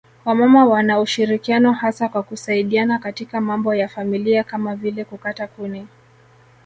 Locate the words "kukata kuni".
5.05-5.87